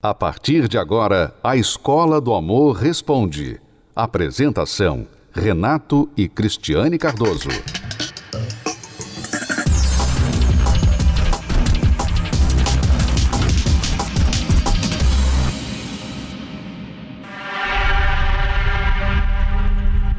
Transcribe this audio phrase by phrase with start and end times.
[0.00, 3.60] A partir de agora, a Escola do Amor Responde.
[3.96, 7.48] Apresentação: Renato e Cristiane Cardoso.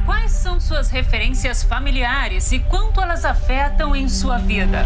[0.04, 4.84] Quais são suas referências familiares e quanto elas afetam em sua vida?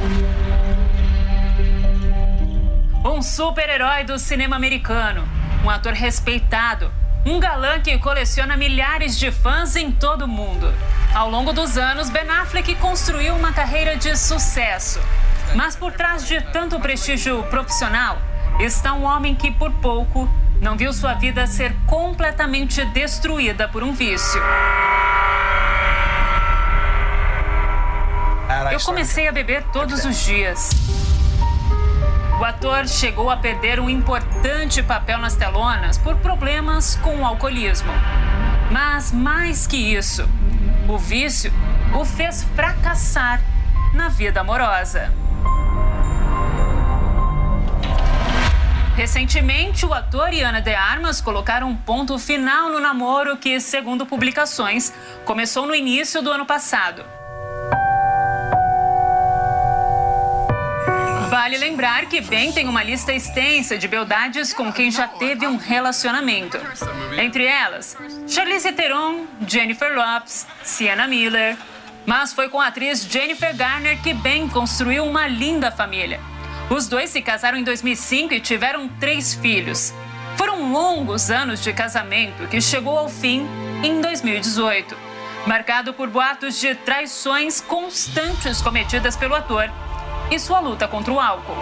[3.07, 5.29] Um super-herói do cinema americano,
[5.63, 6.91] um ator respeitado,
[7.27, 10.73] um galã que coleciona milhares de fãs em todo o mundo.
[11.15, 15.01] Ao longo dos anos, Ben Affleck construiu uma carreira de sucesso.
[15.55, 18.17] Mas por trás de tanto prestígio profissional,
[18.59, 20.27] está um homem que, por pouco,
[20.59, 24.41] não viu sua vida ser completamente destruída por um vício.
[28.73, 30.71] Eu comecei a beber todos os dias.
[32.41, 37.93] O ator chegou a perder um importante papel nas telonas por problemas com o alcoolismo.
[38.71, 40.29] Mas mais que isso,
[40.89, 41.53] o vício
[41.95, 43.41] o fez fracassar
[43.95, 45.13] na vida amorosa.
[48.97, 54.07] Recentemente, o ator e Ana de Armas colocaram um ponto final no namoro que, segundo
[54.07, 54.93] publicações,
[55.25, 57.05] começou no início do ano passado.
[61.35, 65.57] Vale lembrar que Ben tem uma lista extensa de beldades com quem já teve um
[65.57, 66.57] relacionamento.
[67.21, 67.97] Entre elas,
[68.29, 71.57] Charlize Theron, Jennifer Lopes, Sienna Miller.
[72.07, 76.21] Mas foi com a atriz Jennifer Garner que Ben construiu uma linda família.
[76.71, 79.93] Os dois se casaram em 2005 e tiveram três filhos.
[80.37, 83.45] Foram longos anos de casamento que chegou ao fim
[83.83, 84.97] em 2018,
[85.49, 89.69] marcado por boatos de traições constantes cometidas pelo ator
[90.31, 91.57] e sua luta contra o álcool.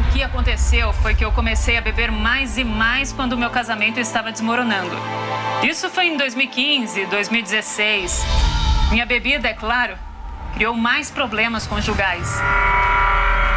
[0.00, 4.00] O que aconteceu foi que eu comecei a beber mais e mais quando meu casamento
[4.00, 4.96] estava desmoronando.
[5.62, 8.24] Isso foi em 2015, 2016.
[8.90, 9.96] Minha bebida, é claro,
[10.54, 12.40] criou mais problemas conjugais.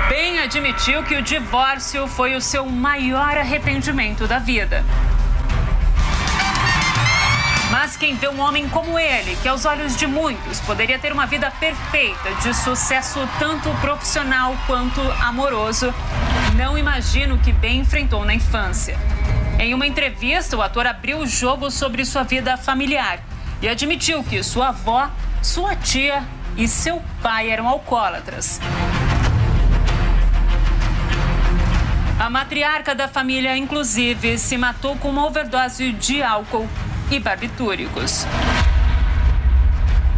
[0.09, 4.83] Bem admitiu que o divórcio foi o seu maior arrependimento da vida.
[7.83, 11.25] Mas quem vê um homem como ele, que aos olhos de muitos poderia ter uma
[11.25, 15.91] vida perfeita, de sucesso tanto profissional quanto amoroso,
[16.55, 18.95] não imagina o que Ben enfrentou na infância.
[19.57, 23.19] Em uma entrevista, o ator abriu o jogo sobre sua vida familiar
[23.63, 25.09] e admitiu que sua avó,
[25.41, 26.23] sua tia
[26.55, 28.61] e seu pai eram alcoólatras.
[32.19, 36.69] A matriarca da família, inclusive, se matou com uma overdose de álcool
[37.15, 38.25] e barbitúricos.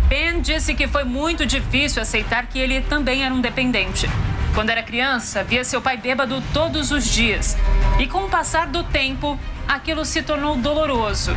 [0.07, 4.09] Ben disse que foi muito difícil aceitar que ele também era um dependente.
[4.53, 7.57] Quando era criança, via seu pai bêbado todos os dias.
[7.99, 11.35] E com o passar do tempo, aquilo se tornou doloroso.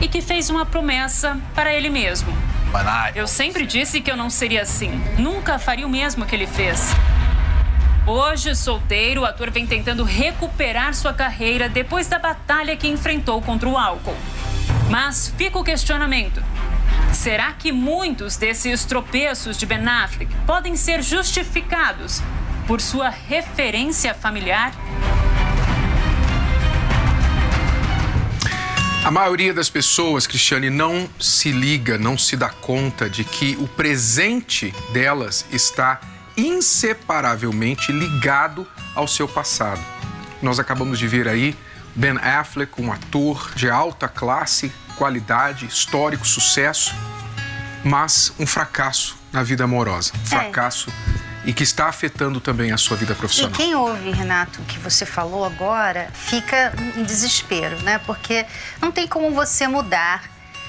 [0.00, 2.34] E que fez uma promessa para ele mesmo.
[3.14, 4.90] Eu sempre disse que eu não seria assim.
[5.18, 6.94] Nunca faria o mesmo que ele fez.
[8.06, 13.68] Hoje, solteiro, o ator vem tentando recuperar sua carreira depois da batalha que enfrentou contra
[13.68, 14.16] o álcool.
[14.90, 16.42] Mas fica o questionamento:
[17.12, 22.20] será que muitos desses tropeços de Ben Affleck podem ser justificados
[22.66, 24.72] por sua referência familiar?
[29.04, 33.68] A maioria das pessoas, Cristiane, não se liga, não se dá conta de que o
[33.68, 36.00] presente delas está
[36.38, 39.80] inseparavelmente ligado ao seu passado.
[40.40, 41.54] Nós acabamos de ver aí
[41.94, 46.94] Ben Affleck, um ator de alta classe, qualidade, histórico, sucesso,
[47.84, 50.12] mas um fracasso na vida amorosa.
[50.14, 50.26] Um é.
[50.26, 50.90] fracasso
[51.44, 53.52] e que está afetando também a sua vida profissional.
[53.52, 57.98] E quem ouve, Renato, o que você falou agora, fica em desespero, né?
[58.06, 58.46] Porque
[58.80, 60.24] não tem como você mudar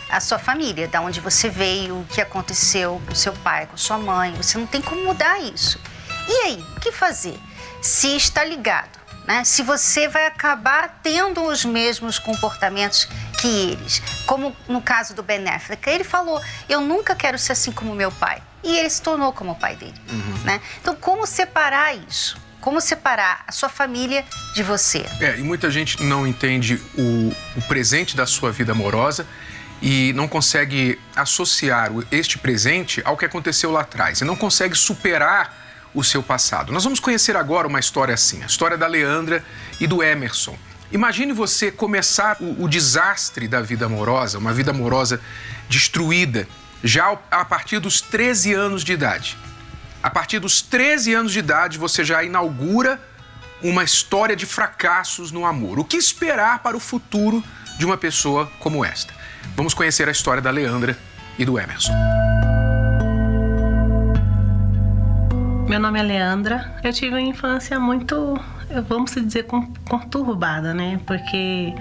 [0.10, 3.98] a sua família, da onde você veio, o que aconteceu com seu pai, com sua
[3.98, 4.34] mãe.
[4.36, 5.80] Você não tem como mudar isso.
[6.28, 7.40] E aí, o que fazer?
[7.82, 9.44] Se está ligado né?
[9.44, 13.08] se você vai acabar tendo os mesmos comportamentos
[13.40, 14.02] que eles.
[14.26, 18.12] Como no caso do Ben Affleck, ele falou: Eu nunca quero ser assim como meu
[18.12, 18.42] pai.
[18.64, 19.94] E ele se tornou como o pai dele.
[20.10, 20.40] Uhum.
[20.44, 20.62] Né?
[20.82, 22.38] Então, como separar isso?
[22.60, 24.26] Como separar a sua família
[24.56, 25.06] de você?
[25.22, 29.28] É, e muita gente não entende o, o presente da sua vida amorosa
[29.82, 34.22] e não consegue associar este presente ao que aconteceu lá atrás.
[34.22, 35.65] E não consegue superar
[35.96, 36.72] o seu passado.
[36.72, 39.44] Nós vamos conhecer agora uma história assim, a história da Leandra
[39.80, 40.56] e do Emerson.
[40.92, 45.20] Imagine você começar o, o desastre da vida amorosa, uma vida amorosa
[45.68, 46.48] destruída,
[46.84, 49.38] já a partir dos 13 anos de idade.
[50.04, 53.02] A partir dos 13 anos de idade, você já inaugura
[53.64, 55.80] uma história de fracassos no amor.
[55.80, 57.44] O que esperar para o futuro
[57.80, 59.14] de uma pessoa como esta?
[59.56, 60.98] Vamos conhecer a história da Leandra
[61.40, 61.94] e do Emerson.
[65.68, 66.76] Meu nome é Leandra.
[66.84, 68.40] Eu tive uma infância muito,
[68.88, 69.48] vamos dizer,
[69.90, 71.00] conturbada, né?
[71.08, 71.74] Porque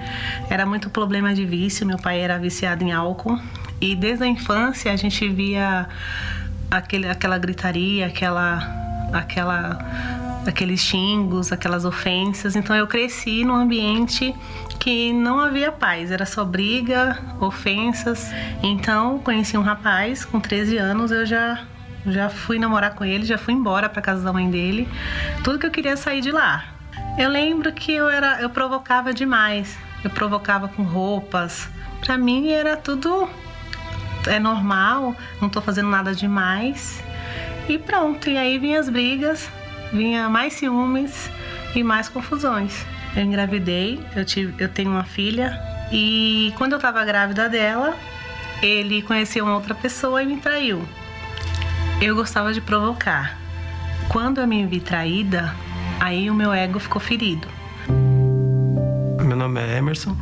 [0.49, 1.85] era muito problema de vício.
[1.85, 3.39] Meu pai era viciado em álcool
[3.79, 5.87] e desde a infância a gente via
[6.71, 8.57] aquele, aquela gritaria, aquela,
[9.13, 9.77] aquela,
[10.47, 12.55] aqueles xingos, aquelas ofensas.
[12.55, 14.33] Então eu cresci num ambiente
[14.79, 18.31] que não havia paz, era só briga, ofensas.
[18.63, 21.63] Então conheci um rapaz com 13 anos, eu já
[22.07, 24.87] já fui namorar com ele, já fui embora para casa da mãe dele.
[25.43, 26.65] Tudo que eu queria sair de lá.
[27.17, 29.77] Eu lembro que eu era eu provocava demais.
[30.03, 31.69] Eu provocava com roupas.
[32.01, 33.27] Para mim era tudo
[34.27, 37.03] é normal, não tô fazendo nada demais.
[37.67, 39.49] E pronto, e aí vinha as brigas,
[39.91, 41.29] vinha mais ciúmes
[41.75, 42.85] e mais confusões.
[43.15, 45.59] Eu engravidei, eu, tive, eu tenho uma filha
[45.91, 47.95] e quando eu tava grávida dela,
[48.61, 50.85] ele conheceu uma outra pessoa e me traiu.
[52.01, 53.39] Eu gostava de provocar.
[54.09, 55.55] Quando eu me vi traída,
[55.99, 57.47] aí o meu ego ficou ferido.
[59.23, 60.15] Meu nome é Emerson,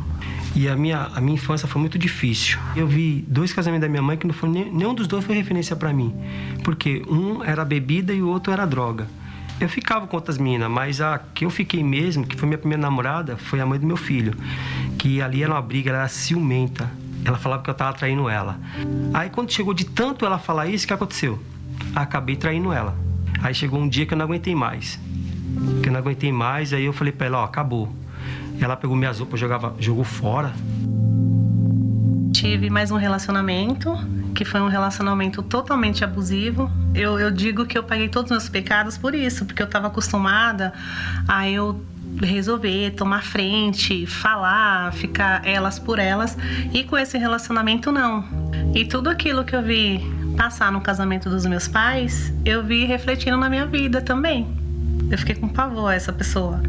[0.54, 2.58] e a minha, a minha infância foi muito difícil.
[2.76, 5.74] Eu vi dois casamentos da minha mãe que não foi, nenhum dos dois foi referência
[5.74, 6.14] para mim.
[6.62, 9.08] Porque um era bebida e o outro era droga.
[9.60, 12.82] Eu ficava com outras meninas, mas a que eu fiquei mesmo, que foi minha primeira
[12.82, 14.32] namorada, foi a mãe do meu filho.
[14.96, 16.88] Que ali era uma briga, ela era ciumenta.
[17.24, 18.60] Ela falava que eu tava traindo ela.
[19.12, 21.40] Aí quando chegou de tanto ela falar isso, o que aconteceu?
[21.94, 22.96] Acabei traindo ela.
[23.42, 24.98] Aí chegou um dia que eu não aguentei mais.
[25.82, 27.92] Que eu não aguentei mais, aí eu falei pra ela, ó, acabou
[28.60, 30.52] ela pegou minhas roupas, jogava, jogou fora.
[32.32, 33.96] Tive mais um relacionamento,
[34.34, 36.70] que foi um relacionamento totalmente abusivo.
[36.94, 39.86] Eu, eu digo que eu paguei todos os meus pecados por isso, porque eu estava
[39.86, 40.72] acostumada
[41.26, 41.84] a eu
[42.20, 46.36] resolver, tomar frente, falar, ficar elas por elas.
[46.72, 48.24] E com esse relacionamento, não.
[48.74, 53.36] E tudo aquilo que eu vi passar no casamento dos meus pais, eu vi refletindo
[53.36, 54.46] na minha vida também.
[55.10, 56.60] Eu fiquei com pavor essa pessoa.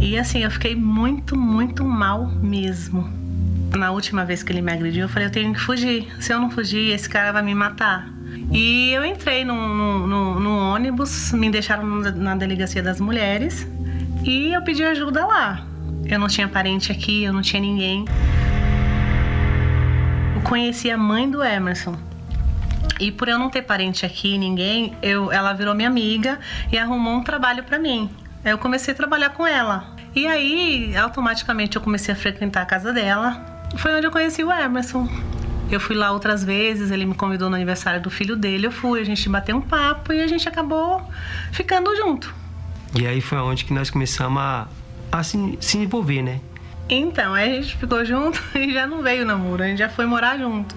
[0.00, 3.08] E assim, eu fiquei muito, muito mal mesmo.
[3.76, 6.06] Na última vez que ele me agrediu, eu falei: eu tenho que fugir.
[6.20, 8.12] Se eu não fugir, esse cara vai me matar.
[8.50, 9.54] E eu entrei no,
[10.74, 13.66] ônibus, me deixaram na delegacia das mulheres
[14.24, 15.66] e eu pedi ajuda lá.
[16.04, 18.04] Eu não tinha parente aqui, eu não tinha ninguém.
[20.34, 21.96] Eu conheci a mãe do Emerson.
[22.98, 26.38] E por eu não ter parente aqui, ninguém, eu, ela virou minha amiga
[26.70, 28.10] e arrumou um trabalho para mim.
[28.44, 29.94] Eu comecei a trabalhar com ela.
[30.14, 33.68] E aí, automaticamente, eu comecei a frequentar a casa dela.
[33.76, 35.08] Foi onde eu conheci o Emerson.
[35.70, 39.00] Eu fui lá outras vezes, ele me convidou no aniversário do filho dele, eu fui,
[39.00, 41.02] a gente bateu um papo e a gente acabou
[41.50, 42.34] ficando junto.
[42.94, 44.68] E aí foi onde que nós começamos a,
[45.10, 46.40] a se, se envolver, né?
[46.90, 50.04] Então, aí a gente ficou junto e já não veio namoro, a gente já foi
[50.04, 50.76] morar junto.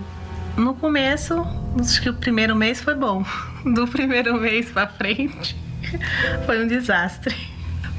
[0.58, 1.46] No começo,
[1.80, 3.26] acho que o primeiro mês foi bom.
[3.66, 5.56] Do primeiro mês pra frente,
[6.46, 7.36] foi um desastre.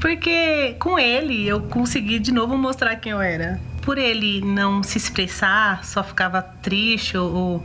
[0.00, 3.60] Porque com ele eu consegui de novo mostrar quem eu era.
[3.82, 7.62] Por ele não se expressar, só ficava triste ou,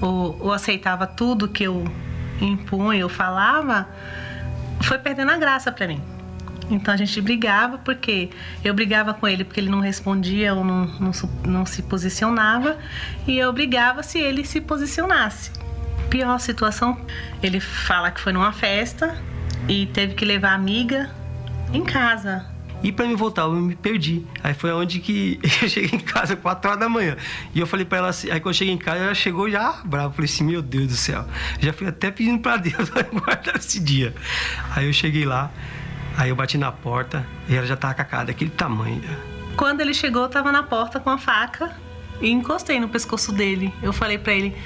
[0.00, 1.84] ou, ou aceitava tudo que eu
[2.40, 3.88] impunha, eu falava,
[4.82, 6.00] foi perdendo a graça para mim.
[6.70, 8.30] Então a gente brigava porque
[8.64, 11.12] eu brigava com ele porque ele não respondia ou não, não,
[11.46, 12.78] não, se posicionava
[13.26, 15.50] e eu brigava se ele se posicionasse.
[16.08, 16.98] Pior situação,
[17.42, 19.20] ele fala que foi numa festa
[19.68, 21.10] e teve que levar a amiga
[21.72, 22.54] em casa.
[22.84, 24.26] E para me voltar, eu me perdi.
[24.42, 27.16] Aí foi onde que eu cheguei em casa, 4 horas da manhã.
[27.54, 29.80] E eu falei para ela assim, aí quando eu cheguei em casa, ela chegou já
[29.84, 30.08] brava.
[30.08, 31.24] Eu falei assim, meu Deus do céu.
[31.60, 34.14] Já fui até pedindo para Deus guardar esse dia.
[34.76, 35.50] Aí eu cheguei lá,
[36.16, 39.02] aí eu bati na porta e ela já tava com a cara daquele tamanho.
[39.56, 41.72] Quando ele chegou, eu tava na porta com a faca
[42.20, 43.72] e encostei no pescoço dele.
[43.82, 44.56] Eu falei para ele,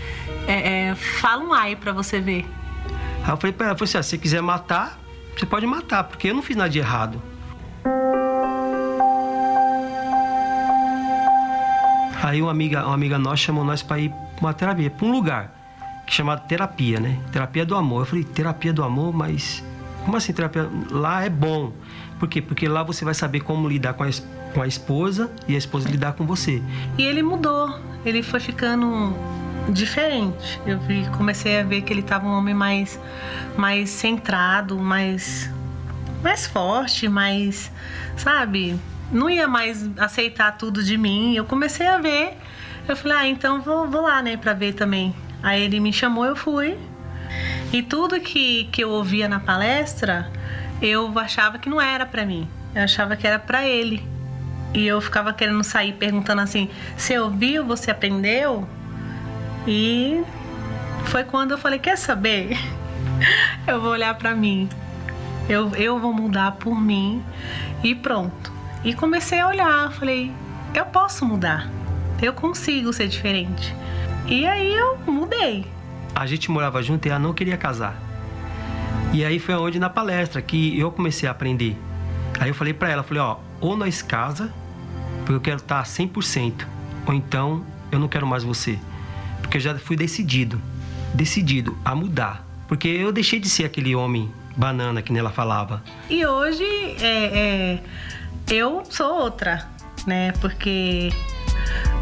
[0.47, 2.47] é, é, fala um ai para você ver.
[3.23, 4.99] Aí eu falei pra ela, falei assim, ah, se você quiser matar,
[5.37, 7.21] você pode matar, porque eu não fiz nada de errado.
[12.23, 15.12] Aí uma amiga, uma amiga nossa chamou nós para ir para uma terapia, para um
[15.12, 15.55] lugar
[16.07, 17.21] que chamado terapia, né?
[17.31, 18.02] Terapia do amor.
[18.02, 19.62] Eu falei, terapia do amor, mas
[20.05, 20.69] como assim terapia?
[20.90, 21.73] Lá é bom.
[22.19, 22.43] Por quê?
[22.43, 24.09] Porque lá você vai saber como lidar com a,
[24.55, 26.62] com a esposa e a esposa lidar com você.
[26.97, 27.78] E ele mudou.
[28.05, 29.14] Ele foi ficando
[29.73, 30.61] diferente.
[30.67, 32.99] Eu vi, comecei a ver que ele estava um homem mais,
[33.57, 35.50] mais centrado, mais,
[36.23, 37.71] mais forte, mais,
[38.17, 38.78] sabe?
[39.12, 41.35] Não ia mais aceitar tudo de mim.
[41.35, 42.37] Eu comecei a ver.
[42.87, 45.14] Eu falei, ah, então vou, vou lá, né, para ver também.
[45.43, 46.76] Aí ele me chamou, eu fui.
[47.73, 50.31] E tudo que, que eu ouvia na palestra,
[50.81, 52.49] eu achava que não era para mim.
[52.75, 54.03] Eu achava que era para ele.
[54.73, 57.65] E eu ficava querendo sair perguntando assim: "Você ouviu?
[57.67, 58.67] Você aprendeu?"
[59.67, 60.23] E
[61.05, 62.57] foi quando eu falei: "Quer saber?
[63.67, 64.69] eu vou olhar para mim.
[65.49, 67.23] Eu, eu vou mudar por mim
[67.83, 68.53] e pronto."
[68.85, 70.33] E comecei a olhar, falei:
[70.75, 71.69] "Eu posso mudar.
[72.23, 73.75] Eu consigo ser diferente."
[74.27, 75.78] E aí eu mudei.
[76.15, 78.00] A gente morava junto e ela não queria casar.
[79.12, 81.77] E aí foi onde na palestra que eu comecei a aprender.
[82.38, 84.53] Aí eu falei para ela, falei, ó, ou nós casa,
[85.21, 86.67] porque eu quero estar 100%,
[87.07, 88.79] ou então eu não quero mais você.
[89.41, 90.61] Porque eu já fui decidido,
[91.15, 92.47] decidido a mudar.
[92.67, 95.83] Porque eu deixei de ser aquele homem banana que nela falava.
[96.11, 96.65] E hoje
[97.00, 97.81] é, é,
[98.50, 99.67] eu sou outra,
[100.07, 100.33] né?
[100.41, 101.11] Porque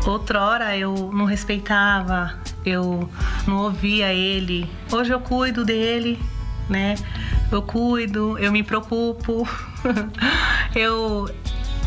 [0.06, 2.34] Outrora eu não respeitava,
[2.66, 3.08] eu
[3.46, 4.68] não ouvia ele.
[4.90, 6.18] Hoje eu cuido dele,
[6.68, 6.96] né?
[7.50, 9.48] Eu cuido, eu me preocupo.
[10.74, 11.30] eu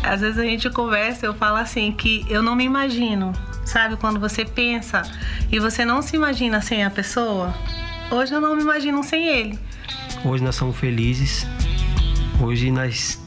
[0.02, 3.32] às vezes a gente conversa, eu falo assim que eu não me imagino,
[3.66, 5.02] sabe, quando você pensa
[5.52, 7.54] e você não se imagina sem a pessoa.
[8.10, 9.58] Hoje eu não me imagino sem ele.
[10.24, 11.46] Hoje nós somos felizes.
[12.42, 13.20] Hoje nós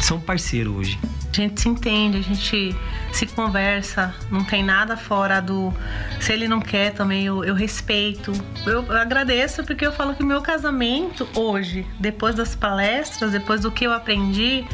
[0.00, 0.98] somos parceiros hoje.
[1.34, 2.76] A gente se entende, a gente
[3.12, 5.74] se conversa, não tem nada fora do.
[6.20, 8.30] Se ele não quer também, eu, eu respeito.
[8.64, 13.72] Eu, eu agradeço porque eu falo que meu casamento hoje, depois das palestras, depois do
[13.72, 14.64] que eu aprendi,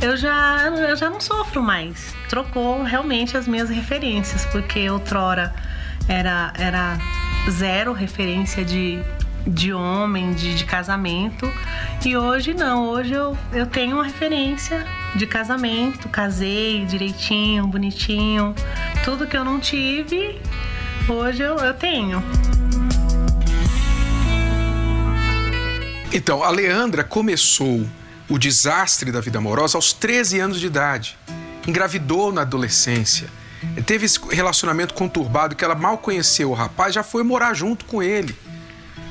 [0.00, 2.14] eu já, eu já não sofro mais.
[2.30, 5.54] Trocou realmente as minhas referências, porque outrora
[6.08, 6.96] era, era
[7.50, 8.98] zero referência de,
[9.48, 11.50] de homem, de, de casamento.
[12.04, 14.86] E hoje não, hoje eu, eu tenho uma referência
[15.16, 18.54] de casamento, casei direitinho, bonitinho.
[19.04, 20.40] Tudo que eu não tive,
[21.08, 22.22] hoje eu, eu tenho.
[26.12, 27.86] Então, a Leandra começou
[28.28, 31.18] o desastre da vida amorosa aos 13 anos de idade.
[31.66, 33.28] Engravidou na adolescência.
[33.84, 38.02] Teve esse relacionamento conturbado que ela mal conheceu o rapaz, já foi morar junto com
[38.02, 38.36] ele.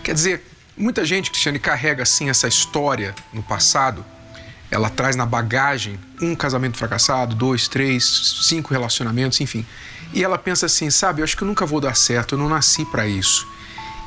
[0.08, 0.42] Quer dizer,
[0.78, 4.06] muita gente, Cristiane, carrega assim essa história no passado
[4.70, 9.66] ela traz na bagagem um casamento fracassado, dois, três, cinco relacionamentos, enfim.
[10.14, 12.50] E ela pensa assim, sabe, eu acho que eu nunca vou dar certo, eu não
[12.50, 13.46] nasci para isso.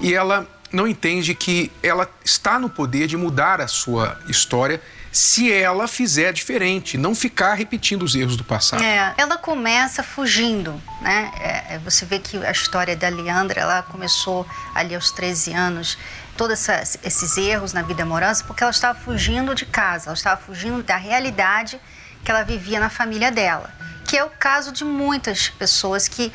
[0.00, 4.80] E ela não entende que ela está no poder de mudar a sua história
[5.12, 8.83] se ela fizer diferente, não ficar repetindo os erros do passado.
[8.83, 11.33] É, ela começa fugindo, né?
[11.40, 15.99] É, você vê que a história da Leandra, ela começou ali aos 13 anos,
[16.37, 16.67] todos
[17.02, 20.97] esses erros na vida amorosa porque ela estava fugindo de casa, ela estava fugindo da
[20.97, 21.81] realidade
[22.25, 23.71] que ela vivia na família dela.
[24.07, 26.33] Que é o caso de muitas pessoas que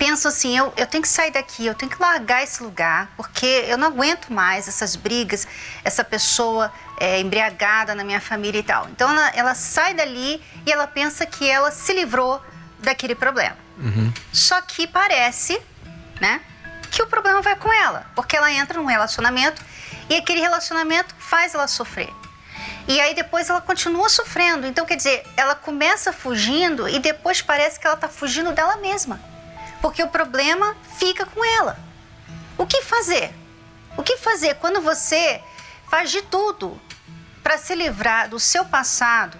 [0.00, 3.66] pensam assim: eu, eu tenho que sair daqui, eu tenho que largar esse lugar, porque
[3.68, 5.46] eu não aguento mais essas brigas,
[5.84, 8.88] essa pessoa é, embriagada na minha família e tal.
[8.88, 12.42] Então ela, ela sai dali e ela pensa que ela se livrou
[12.78, 13.56] daquele problema.
[13.78, 14.10] Uhum.
[14.32, 15.60] Só que parece,
[16.18, 16.40] né?
[16.90, 19.62] que o problema vai com ela, porque ela entra num relacionamento
[20.08, 22.12] e aquele relacionamento faz ela sofrer.
[22.88, 24.66] E aí depois ela continua sofrendo.
[24.66, 29.20] Então, quer dizer, ela começa fugindo e depois parece que ela está fugindo dela mesma.
[29.80, 31.78] Porque o problema fica com ela.
[32.58, 33.34] O que fazer?
[33.96, 35.40] O que fazer quando você
[35.88, 36.80] faz de tudo
[37.42, 39.38] para se livrar do seu passado,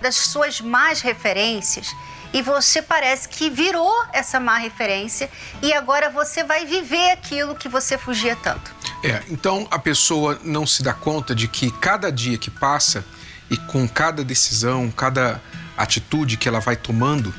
[0.00, 1.94] das suas más referências
[2.32, 5.30] e você parece que virou essa má referência
[5.62, 8.74] e agora você vai viver aquilo que você fugia tanto.
[9.02, 13.04] É, então a pessoa não se dá conta de que cada dia que passa
[13.48, 15.40] e com cada decisão, cada
[15.76, 17.34] atitude que ela vai tomando,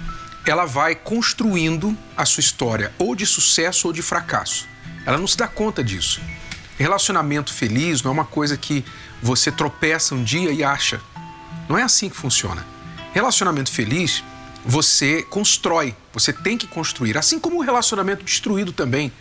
[0.51, 4.67] ela vai construindo a sua história, ou de sucesso ou de fracasso.
[5.05, 6.21] Ela não se dá conta disso.
[6.77, 8.85] Relacionamento feliz não é uma coisa que
[9.21, 11.01] você tropeça um dia e acha.
[11.67, 12.65] Não é assim que funciona.
[13.13, 14.23] Relacionamento feliz
[14.63, 17.17] você constrói, você tem que construir.
[17.17, 19.11] Assim como o relacionamento destruído também.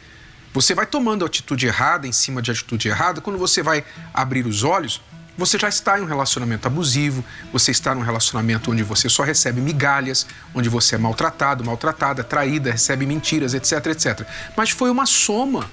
[0.53, 4.65] Você vai tomando atitude errada em cima de atitude errada, quando você vai abrir os
[4.65, 5.01] olhos,
[5.37, 9.61] você já está em um relacionamento abusivo, você está num relacionamento onde você só recebe
[9.61, 14.27] migalhas, onde você é maltratado, maltratada, traída, recebe mentiras, etc, etc.
[14.57, 15.71] Mas foi uma soma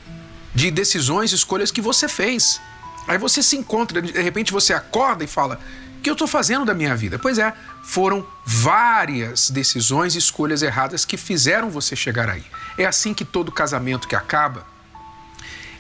[0.53, 2.59] de decisões, escolhas que você fez.
[3.07, 5.59] Aí você se encontra, de repente você acorda e fala:
[6.03, 7.17] que eu estou fazendo da minha vida?
[7.17, 12.43] Pois é, foram várias decisões e escolhas erradas que fizeram você chegar aí.
[12.77, 14.65] É assim que todo casamento que acaba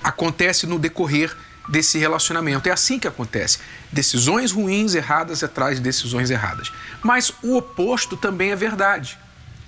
[0.01, 1.35] acontece no decorrer
[1.67, 2.67] desse relacionamento.
[2.67, 3.59] É assim que acontece.
[3.91, 6.71] Decisões ruins, erradas atrás de decisões erradas.
[7.01, 9.17] Mas o oposto também é verdade.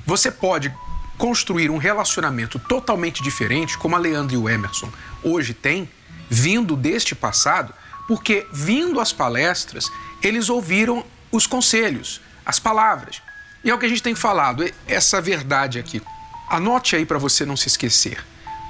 [0.06, 0.74] Você pode
[1.18, 4.92] construir um relacionamento totalmente diferente, como a Leandro e o Emerson
[5.24, 5.90] hoje têm,
[6.30, 7.74] vindo deste passado,
[8.08, 9.90] porque vindo às palestras,
[10.22, 13.22] eles ouviram os conselhos, as palavras.
[13.64, 16.02] E é o que a gente tem falado, essa verdade aqui.
[16.48, 18.24] Anote aí para você não se esquecer.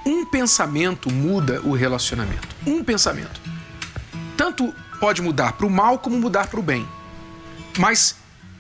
[0.05, 2.47] Um pensamento muda o relacionamento.
[2.65, 3.41] Um pensamento.
[4.37, 6.87] Tanto pode mudar para o mal como mudar para o bem.
[7.77, 8.15] Mas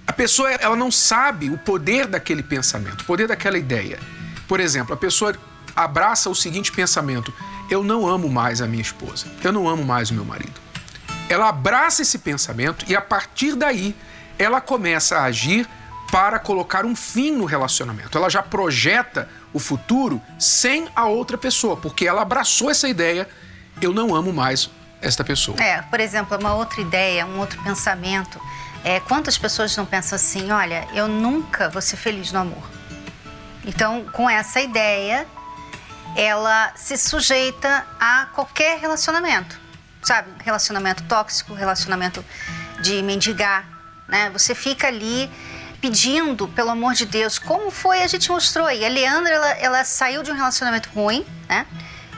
[0.07, 3.99] a pessoa ela não sabe o poder daquele pensamento, o poder daquela ideia.
[4.47, 5.35] Por exemplo, a pessoa
[5.75, 7.33] abraça o seguinte pensamento:
[7.69, 10.59] eu não amo mais a minha esposa, eu não amo mais o meu marido.
[11.29, 13.95] Ela abraça esse pensamento e a partir daí
[14.37, 15.67] ela começa a agir
[16.11, 18.17] para colocar um fim no relacionamento.
[18.17, 23.27] Ela já projeta o futuro sem a outra pessoa, porque ela abraçou essa ideia:
[23.81, 24.69] eu não amo mais
[25.01, 25.55] esta pessoa.
[25.63, 28.39] É, por exemplo, uma outra ideia, um outro pensamento.
[28.83, 32.69] É, quantas pessoas não pensam assim, olha, eu nunca vou ser feliz no amor.
[33.65, 35.25] Então, com essa ideia,
[36.17, 39.57] ela se sujeita a qualquer relacionamento,
[40.03, 40.29] sabe?
[40.43, 42.23] Relacionamento tóxico, relacionamento
[42.81, 43.65] de mendigar,
[44.07, 44.29] né?
[44.31, 45.31] Você fica ali
[45.85, 48.83] pedindo, pelo amor de Deus, como foi, a gente mostrou aí.
[48.83, 51.67] A Leandra, ela, ela saiu de um relacionamento ruim, né?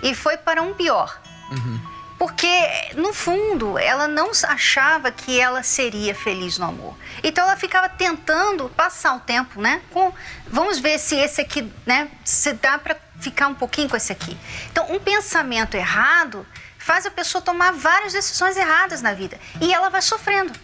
[0.02, 1.20] E foi para um pior.
[1.52, 1.82] Uhum.
[2.18, 2.48] Porque,
[2.96, 6.96] no fundo, ela não achava que ela seria feliz no amor.
[7.22, 9.82] Então, ela ficava tentando passar o tempo, né?
[9.92, 10.14] Com,
[10.48, 12.08] vamos ver se esse aqui, né?
[12.24, 14.38] Se dá para ficar um pouquinho com esse aqui.
[14.72, 16.48] Então, um pensamento errado
[16.78, 20.58] faz a pessoa tomar várias decisões erradas na vida e ela vai sofrendo.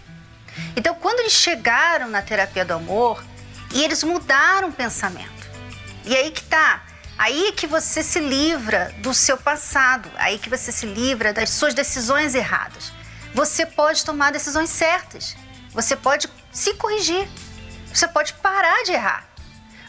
[0.76, 3.24] Então, quando eles chegaram na terapia do amor
[3.74, 5.50] e eles mudaram o pensamento,
[6.06, 6.84] e aí que tá.
[7.18, 11.74] Aí que você se livra do seu passado, aí que você se livra das suas
[11.74, 12.92] decisões erradas.
[13.34, 15.36] Você pode tomar decisões certas,
[15.72, 17.28] você pode se corrigir,
[17.94, 19.28] você pode parar de errar,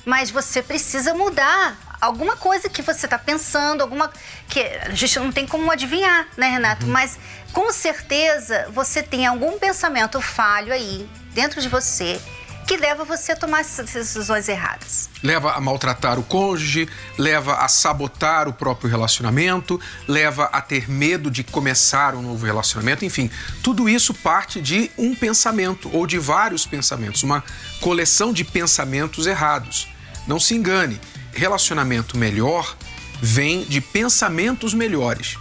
[0.05, 4.11] mas você precisa mudar alguma coisa que você está pensando, alguma
[4.49, 6.87] que a gente não tem como adivinhar, né, Renato?
[6.87, 6.93] Uhum.
[6.93, 7.19] Mas
[7.53, 12.21] com certeza você tem algum pensamento falho aí dentro de você
[12.67, 15.11] que leva você a tomar essas decisões erradas.
[15.23, 21.31] Leva a maltratar o cônjuge, leva a sabotar o próprio relacionamento, leva a ter medo
[21.31, 23.31] de começar um novo relacionamento, enfim,
[23.63, 27.45] tudo isso parte de um pensamento ou de vários pensamentos, uma
[27.81, 29.89] coleção de pensamentos errados.
[30.27, 30.99] Não se engane,
[31.35, 32.77] relacionamento melhor
[33.21, 35.37] vem de pensamentos melhores.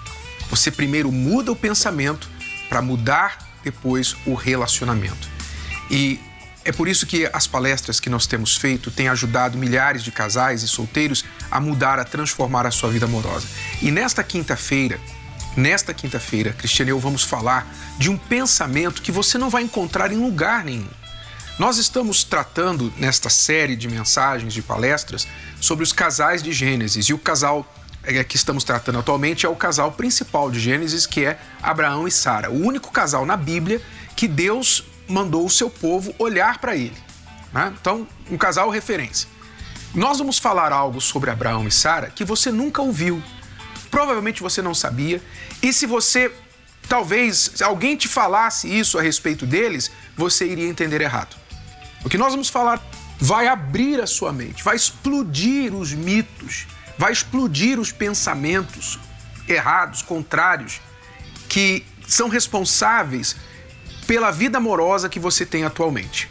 [0.49, 2.29] Você primeiro muda o pensamento
[2.69, 5.27] para mudar depois o relacionamento.
[5.89, 6.19] E
[6.65, 10.63] é por isso que as palestras que nós temos feito têm ajudado milhares de casais
[10.63, 13.47] e solteiros a mudar, a transformar a sua vida amorosa.
[13.81, 14.99] E nesta quinta-feira,
[15.57, 20.11] nesta quinta-feira, Cristiane e eu vamos falar de um pensamento que você não vai encontrar
[20.11, 20.87] em lugar nenhum.
[21.59, 25.27] Nós estamos tratando nesta série de mensagens, de palestras,
[25.61, 27.05] sobre os casais de Gênesis.
[27.05, 27.71] E o casal
[28.03, 32.11] é, que estamos tratando atualmente é o casal principal de Gênesis, que é Abraão e
[32.11, 32.49] Sara.
[32.49, 33.79] O único casal na Bíblia
[34.15, 36.97] que Deus mandou o seu povo olhar para ele.
[37.53, 37.71] Né?
[37.79, 39.29] Então, um casal referência.
[39.93, 43.21] Nós vamos falar algo sobre Abraão e Sara que você nunca ouviu.
[43.91, 45.21] Provavelmente você não sabia.
[45.61, 46.33] E se você,
[46.89, 51.42] talvez, se alguém te falasse isso a respeito deles, você iria entender errado.
[52.03, 52.81] O que nós vamos falar
[53.19, 58.99] vai abrir a sua mente, vai explodir os mitos, vai explodir os pensamentos
[59.47, 60.81] errados, contrários,
[61.47, 63.35] que são responsáveis
[64.05, 66.29] pela vida amorosa que você tem atualmente.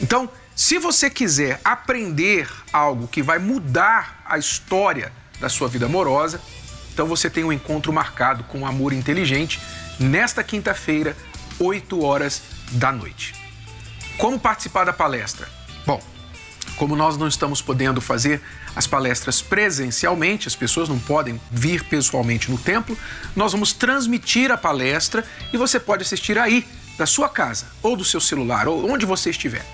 [0.00, 6.40] Então, se você quiser aprender algo que vai mudar a história da sua vida amorosa,
[6.92, 9.60] então você tem um encontro marcado com o Amor Inteligente
[9.98, 11.16] nesta quinta-feira,
[11.58, 13.47] 8 horas da noite.
[14.18, 15.48] Como participar da palestra?
[15.86, 16.02] Bom,
[16.76, 18.42] como nós não estamos podendo fazer
[18.74, 22.98] as palestras presencialmente, as pessoas não podem vir pessoalmente no templo,
[23.36, 26.66] nós vamos transmitir a palestra e você pode assistir aí,
[26.98, 29.64] da sua casa, ou do seu celular, ou onde você estiver,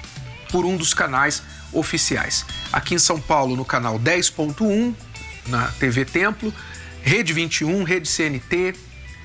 [0.53, 2.45] por um dos canais oficiais.
[2.71, 4.95] Aqui em São Paulo, no canal 10.1,
[5.47, 6.53] na TV Templo,
[7.03, 8.75] Rede 21, Rede CNT,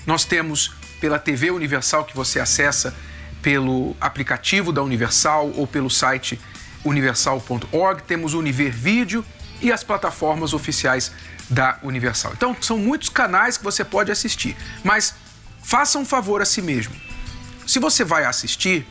[0.05, 2.95] nós temos pela TV Universal que você acessa
[3.41, 6.39] pelo aplicativo da Universal ou pelo site
[6.83, 9.25] universal.org, temos o Univer Vídeo
[9.61, 11.11] e as plataformas oficiais
[11.49, 12.33] da Universal.
[12.33, 15.15] Então, são muitos canais que você pode assistir, mas
[15.61, 16.95] faça um favor a si mesmo.
[17.65, 18.87] Se você vai assistir,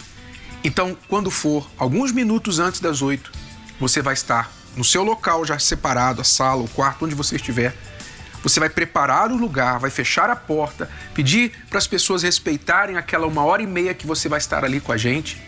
[0.63, 3.33] então, quando for alguns minutos antes das oito,
[3.79, 7.77] você vai estar no seu local já separado, a sala, o quarto, onde você estiver,
[8.49, 13.27] você vai preparar o lugar, vai fechar a porta, pedir para as pessoas respeitarem aquela
[13.27, 15.41] uma hora e meia que você vai estar ali com a gente.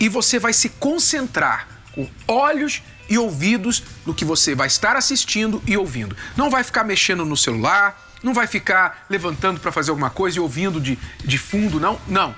[0.00, 5.62] E você vai se concentrar com olhos e ouvidos no que você vai estar assistindo
[5.64, 6.16] e ouvindo.
[6.36, 10.40] Não vai ficar mexendo no celular, não vai ficar levantando para fazer alguma coisa e
[10.40, 12.00] ouvindo de, de fundo, não.
[12.08, 12.34] Não.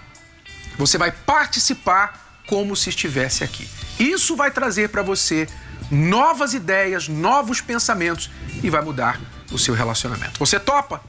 [0.76, 3.66] Você vai participar como se estivesse aqui.
[3.98, 5.48] Isso vai trazer para você
[5.90, 8.30] novas ideias, novos pensamentos
[8.62, 9.18] e vai mudar
[9.50, 10.38] o seu relacionamento.
[10.38, 11.02] Você topa?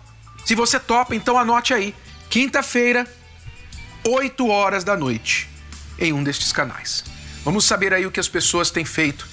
[0.46, 1.94] Se você topa, então anote aí.
[2.30, 3.08] Quinta-feira,
[4.04, 5.50] 8 horas da noite,
[6.00, 7.04] em um destes canais.
[7.44, 9.28] Vamos saber aí o que as pessoas têm feito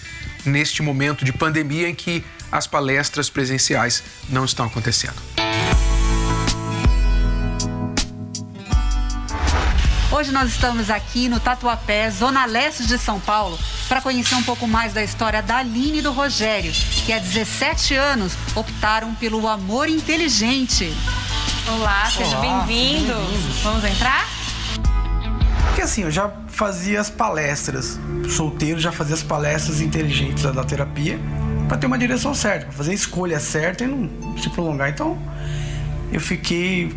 [0.44, 5.20] neste momento de pandemia em que as palestras presenciais não estão acontecendo.
[10.16, 14.64] Hoje nós estamos aqui no Tatuapé, zona leste de São Paulo, para conhecer um pouco
[14.64, 16.70] mais da história da Aline e do Rogério,
[17.04, 20.88] que há 17 anos optaram pelo amor inteligente.
[21.66, 23.12] Olá, seja bem-vindo.
[23.12, 24.28] Bem Vamos entrar?
[25.66, 27.98] Porque assim, eu já fazia as palestras,
[28.28, 31.18] solteiro já fazia as palestras inteligentes da terapia
[31.66, 34.90] para ter uma direção certa, para fazer a escolha certa e não se prolongar.
[34.90, 35.18] Então,
[36.12, 36.94] eu fiquei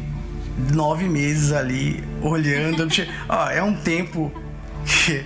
[0.57, 2.87] nove meses ali olhando.
[3.29, 4.31] Ó, é um tempo
[4.85, 5.23] que,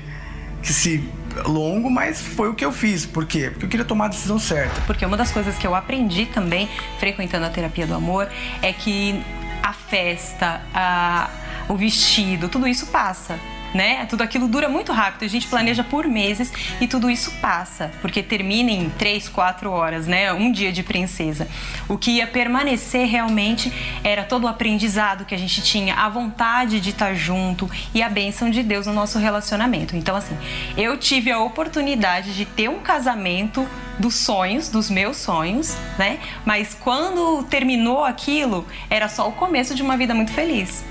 [0.61, 1.09] que se
[1.45, 3.05] longo, mas foi o que eu fiz.
[3.05, 3.49] Por quê?
[3.49, 4.81] Porque eu queria tomar a decisão certa.
[4.81, 8.27] Porque uma das coisas que eu aprendi também, frequentando a terapia do amor,
[8.61, 9.21] é que
[9.63, 11.29] a festa, a,
[11.69, 13.39] o vestido, tudo isso passa
[13.73, 14.05] né?
[14.05, 18.21] Tudo aquilo dura muito rápido, a gente planeja por meses e tudo isso passa, porque
[18.21, 20.31] termina em três, quatro horas, né?
[20.33, 21.47] Um dia de princesa.
[21.87, 23.71] O que ia permanecer realmente
[24.03, 28.09] era todo o aprendizado que a gente tinha, a vontade de estar junto e a
[28.09, 29.95] bênção de Deus no nosso relacionamento.
[29.95, 30.37] Então, assim,
[30.77, 33.67] eu tive a oportunidade de ter um casamento
[33.99, 36.19] dos sonhos, dos meus sonhos, né?
[36.45, 40.83] Mas quando terminou aquilo, era só o começo de uma vida muito feliz.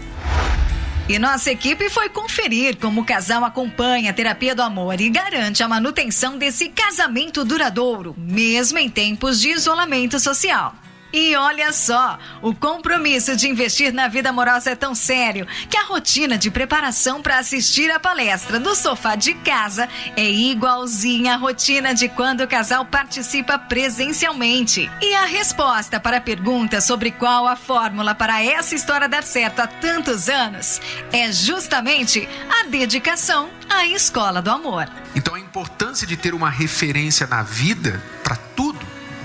[1.11, 5.61] E nossa equipe foi conferir como o casal acompanha a terapia do amor e garante
[5.61, 10.73] a manutenção desse casamento duradouro, mesmo em tempos de isolamento social.
[11.13, 15.85] E olha só, o compromisso de investir na vida amorosa é tão sério que a
[15.85, 21.93] rotina de preparação para assistir a palestra do sofá de casa é igualzinha à rotina
[21.95, 24.91] de quando o casal participa presencialmente.
[25.03, 29.61] E a resposta para a pergunta sobre qual a fórmula para essa história dar certo
[29.61, 30.81] há tantos anos
[31.13, 34.89] é justamente a dedicação à escola do amor.
[35.15, 38.70] Então a importância de ter uma referência na vida para tudo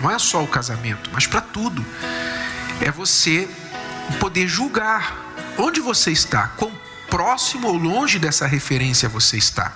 [0.05, 1.83] não é só o casamento, mas para tudo.
[2.79, 3.49] É você
[4.19, 5.17] poder julgar
[5.57, 6.71] onde você está, quão
[7.09, 9.73] próximo ou longe dessa referência você está.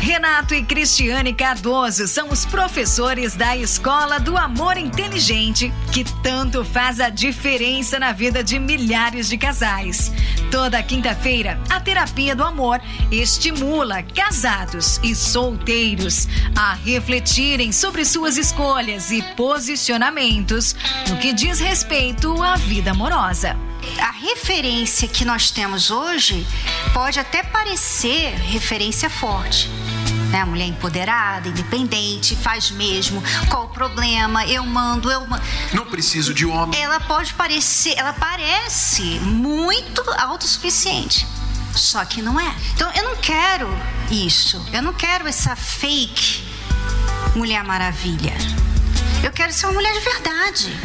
[0.00, 7.00] Renato e Cristiane Cardoso são os professores da Escola do Amor Inteligente, que tanto faz
[7.00, 10.12] a diferença na vida de milhares de casais.
[10.54, 19.10] Toda quinta-feira, a terapia do amor estimula casados e solteiros a refletirem sobre suas escolhas
[19.10, 20.76] e posicionamentos
[21.08, 23.56] no que diz respeito à vida amorosa
[24.00, 26.46] a referência que nós temos hoje
[26.92, 29.68] pode até parecer referência forte.
[30.34, 30.40] Né?
[30.40, 33.22] A mulher empoderada, independente, faz mesmo.
[33.48, 34.44] Qual o problema?
[34.44, 35.40] Eu mando, eu mando.
[35.72, 36.82] Não preciso de homem.
[36.82, 41.24] Ela pode parecer, ela parece muito autossuficiente.
[41.72, 42.52] Só que não é.
[42.74, 43.68] Então eu não quero
[44.10, 44.60] isso.
[44.72, 46.44] Eu não quero essa fake
[47.36, 48.34] Mulher Maravilha.
[49.22, 50.76] Eu quero ser uma mulher de verdade.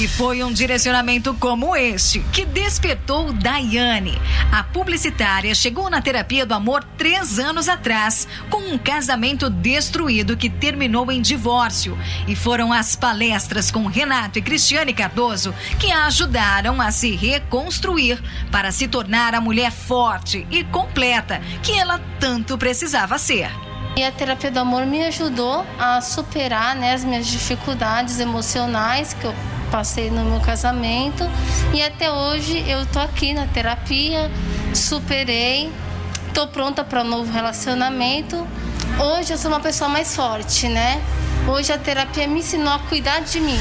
[0.00, 4.18] E foi um direcionamento como este que despertou Daiane.
[4.50, 10.48] A publicitária chegou na terapia do amor três anos atrás, com um casamento destruído que
[10.48, 11.98] terminou em divórcio.
[12.26, 18.18] E foram as palestras com Renato e Cristiane Cardoso que a ajudaram a se reconstruir
[18.50, 23.50] para se tornar a mulher forte e completa que ela tanto precisava ser.
[23.98, 29.26] E a terapia do amor me ajudou a superar né, as minhas dificuldades emocionais que
[29.26, 29.34] eu
[29.70, 31.24] passei no meu casamento
[31.72, 34.30] e até hoje eu tô aqui na terapia,
[34.74, 35.72] superei,
[36.34, 38.46] tô pronta para um novo relacionamento.
[38.98, 41.00] Hoje eu sou uma pessoa mais forte, né?
[41.48, 43.58] Hoje a terapia me ensinou a cuidar de mim.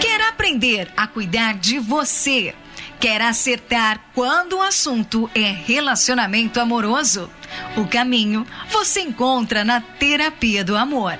[0.00, 2.54] Quer aprender a cuidar de você?
[3.00, 7.28] Quer acertar quando o assunto é relacionamento amoroso?
[7.76, 11.18] O caminho você encontra na Terapia do Amor.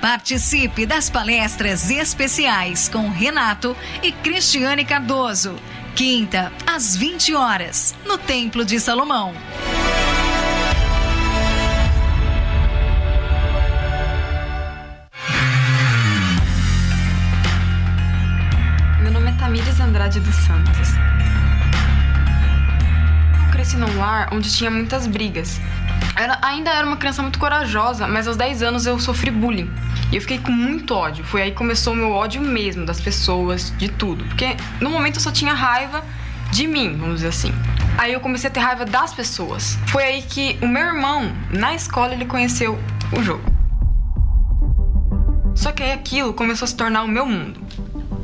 [0.00, 5.56] Participe das palestras especiais com Renato e Cristiane Cardoso.
[5.96, 9.34] Quinta, às 20 horas, no Templo de Salomão.
[19.02, 20.90] Meu nome é Tamires Andrade dos Santos
[23.66, 25.60] cresci num lar onde tinha muitas brigas.
[26.16, 29.70] Era, ainda era uma criança muito corajosa, mas aos 10 anos eu sofri bullying.
[30.10, 31.24] E eu fiquei com muito ódio.
[31.24, 34.24] Foi aí que começou o meu ódio mesmo das pessoas, de tudo.
[34.24, 36.02] Porque no momento eu só tinha raiva
[36.50, 37.52] de mim, vamos dizer assim.
[37.98, 39.78] Aí eu comecei a ter raiva das pessoas.
[39.88, 42.78] Foi aí que o meu irmão, na escola, ele conheceu
[43.12, 43.44] o jogo.
[45.54, 47.60] Só que aí aquilo começou a se tornar o meu mundo.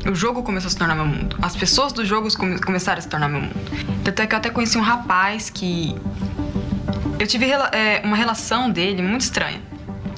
[0.09, 1.37] O jogo começou a se tornar meu mundo.
[1.41, 3.55] As pessoas dos jogos come começaram a se tornar meu mundo.
[4.03, 5.95] Tanto é que eu até conheci um rapaz que.
[7.19, 9.61] Eu tive é, uma relação dele muito estranha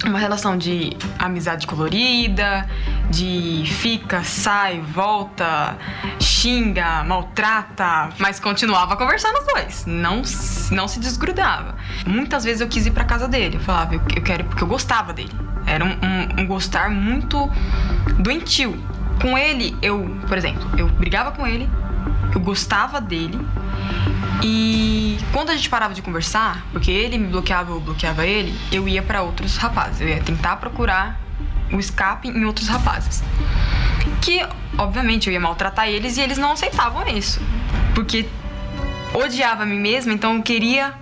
[0.04, 2.68] uma relação de amizade colorida,
[3.10, 5.78] de fica, sai, volta,
[6.20, 10.22] xinga, maltrata, mas continuava conversando os dois, não,
[10.72, 11.76] não se desgrudava.
[12.06, 14.68] Muitas vezes eu quis ir pra casa dele, eu falava, eu, eu quero porque eu
[14.68, 15.34] gostava dele.
[15.66, 17.50] Era um, um, um gostar muito
[18.20, 18.78] doentio.
[19.22, 21.70] Com ele, eu, por exemplo, eu brigava com ele,
[22.34, 23.40] eu gostava dele,
[24.44, 28.88] e quando a gente parava de conversar, porque ele me bloqueava ou bloqueava ele, eu
[28.88, 30.02] ia para outros rapazes.
[30.02, 31.20] Eu ia tentar procurar
[31.72, 33.24] o escape em outros rapazes.
[34.22, 34.46] Que,
[34.78, 37.42] obviamente, eu ia maltratar eles e eles não aceitavam isso.
[37.94, 38.26] Porque
[39.14, 40.94] odiava a mim mesma, então eu queria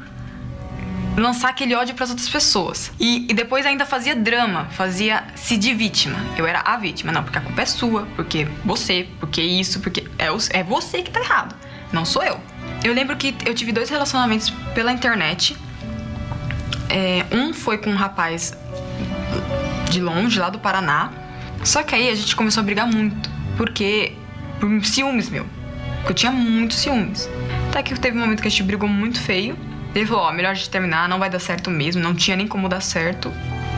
[1.17, 2.91] lançar aquele ódio para as outras pessoas.
[3.00, 6.17] E, e, depois ainda fazia drama, fazia se de vítima.
[6.38, 10.08] Eu era a vítima, não, porque a culpa é sua, porque você, porque isso, porque
[10.17, 10.28] é,
[10.60, 11.56] é você que tá errado,
[11.91, 12.39] não sou eu.
[12.84, 15.56] Eu lembro que eu tive dois relacionamentos pela internet.
[16.89, 18.54] É, um foi com um rapaz
[19.89, 21.12] de longe, lá do Paraná.
[21.63, 23.30] Só que aí a gente começou a brigar muito.
[23.56, 24.13] Porque.
[24.60, 25.46] Por ciúmes, meu.
[25.98, 27.30] Porque eu tinha muitos ciúmes.
[27.69, 29.58] Até que teve um momento que a gente brigou muito feio.
[29.96, 32.02] Ele falou: Ó, melhor a gente terminar, não vai dar certo mesmo.
[32.02, 33.32] Não tinha nem como dar certo.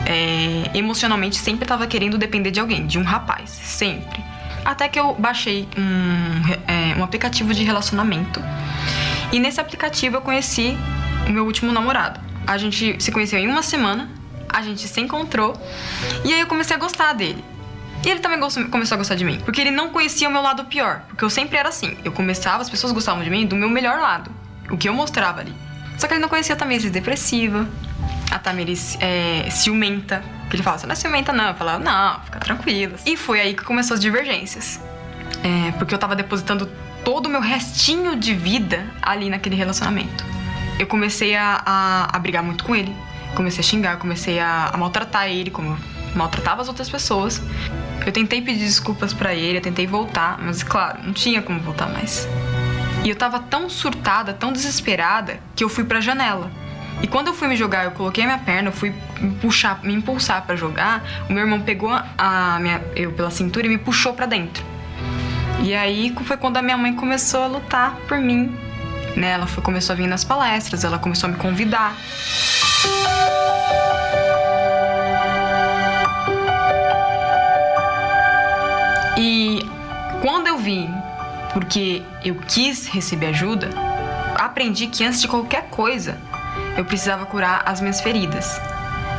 [0.04, 3.50] É, emocionalmente sempre tava querendo depender de alguém, de um rapaz.
[3.50, 4.22] Sempre.
[4.66, 8.42] Até que eu baixei um, é, um aplicativo de relacionamento
[9.32, 10.76] e nesse aplicativo eu conheci
[11.28, 12.18] o meu último namorado.
[12.44, 14.10] A gente se conheceu em uma semana,
[14.48, 15.56] a gente se encontrou
[16.24, 17.44] e aí eu comecei a gostar dele.
[18.04, 20.64] E ele também começou a gostar de mim, porque ele não conhecia o meu lado
[20.64, 21.96] pior, porque eu sempre era assim.
[22.04, 24.32] Eu começava, as pessoas gostavam de mim do meu melhor lado,
[24.68, 25.54] o que eu mostrava ali.
[25.96, 27.68] Só que ele não conhecia a Tamiris depressiva,
[28.30, 31.48] a Tamiris é, ciumenta, que ele falava, você não é ciumenta não.
[31.48, 32.96] Eu falava, não, fica tranquila.
[33.04, 34.80] E foi aí que começou as divergências.
[35.42, 36.70] É, porque eu tava depositando
[37.04, 40.24] todo o meu restinho de vida ali naquele relacionamento.
[40.78, 42.94] Eu comecei a, a, a brigar muito com ele,
[43.34, 45.78] comecei a xingar, comecei a, a maltratar ele como
[46.14, 47.40] maltratava as outras pessoas.
[48.04, 51.88] Eu tentei pedir desculpas para ele, eu tentei voltar, mas claro, não tinha como voltar
[51.88, 52.28] mais.
[53.04, 56.50] E eu tava tão surtada, tão desesperada, que eu fui pra janela.
[57.02, 59.82] E quando eu fui me jogar, eu coloquei a minha perna, eu fui me puxar,
[59.82, 63.78] me impulsar para jogar, o meu irmão pegou a minha, eu pela cintura e me
[63.78, 64.64] puxou para dentro.
[65.62, 68.54] E aí foi quando a minha mãe começou a lutar por mim.
[69.14, 69.30] Né?
[69.30, 71.96] Ela foi, começou a vir nas palestras, ela começou a me convidar.
[79.18, 79.60] E
[80.20, 80.90] quando eu vim,
[81.52, 83.70] porque eu quis receber ajuda,
[84.38, 86.18] aprendi que antes de qualquer coisa,
[86.76, 88.60] eu precisava curar as minhas feridas.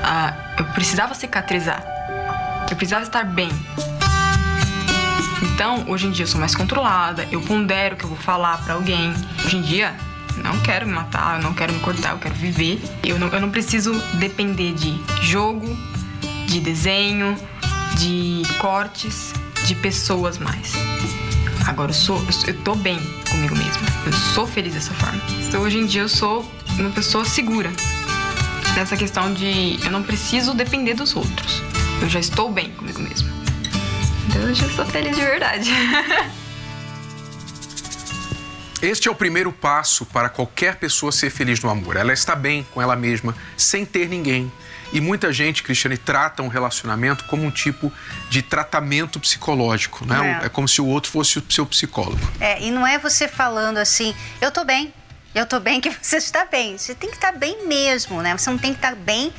[0.04, 1.84] Ah, eu precisava cicatrizar.
[2.70, 3.50] Eu precisava estar bem.
[5.42, 8.58] Então, hoje em dia eu sou mais controlada, eu pondero o que eu vou falar
[8.64, 9.14] para alguém.
[9.44, 9.96] Hoje em dia,
[10.44, 12.80] não quero me matar, eu não quero me cortar, eu quero viver.
[13.04, 15.76] Eu não, eu não preciso depender de jogo,
[16.46, 17.36] de desenho,
[17.98, 19.34] de cortes,
[19.66, 20.74] de pessoas mais.
[21.68, 23.82] Agora eu sou, eu, eu tô bem comigo mesma.
[24.06, 25.22] Eu sou feliz dessa forma.
[25.48, 27.72] Então, hoje em dia eu sou uma pessoa segura
[28.76, 31.64] nessa questão de eu não preciso depender dos outros.
[32.02, 33.30] Eu já estou bem comigo mesma.
[34.48, 35.72] Hoje eu sou feliz de verdade.
[38.80, 41.96] Este é o primeiro passo para qualquer pessoa ser feliz no amor.
[41.96, 44.52] Ela está bem com ela mesma, sem ter ninguém.
[44.94, 47.92] E muita gente, Cristiane, trata um relacionamento como um tipo
[48.30, 50.42] de tratamento psicológico, né?
[50.44, 52.20] É, é como se o outro fosse o seu psicólogo.
[52.40, 54.94] É, e não é você falando assim, eu tô bem,
[55.34, 56.78] eu tô bem que você está bem.
[56.78, 58.38] Você tem que estar bem mesmo, né?
[58.38, 59.34] Você não tem que estar bem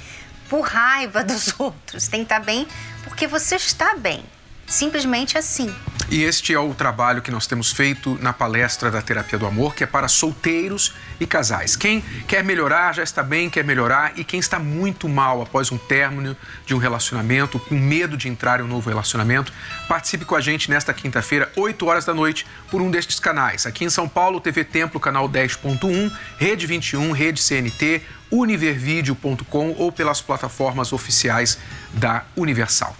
[0.48, 2.66] por raiva dos outros, tem que estar bem
[3.04, 4.22] porque você está bem.
[4.66, 5.74] Simplesmente assim.
[6.10, 9.74] E este é o trabalho que nós temos feito na palestra da Terapia do Amor,
[9.74, 11.76] que é para solteiros e casais.
[11.76, 15.76] Quem quer melhorar, já está bem, quer melhorar, e quem está muito mal após um
[15.76, 19.52] término de um relacionamento, com medo de entrar em um novo relacionamento,
[19.86, 23.66] participe com a gente nesta quinta-feira, 8 horas da noite, por um destes canais.
[23.66, 30.22] Aqui em São Paulo, TV Templo, canal 10.1, Rede 21, Rede CNT, univervideo.com ou pelas
[30.22, 31.58] plataformas oficiais
[31.92, 32.96] da Universal.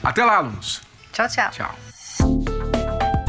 [0.00, 0.80] Até lá, alunos!
[1.12, 1.50] Tchau, tchau.
[1.50, 2.51] Tchau.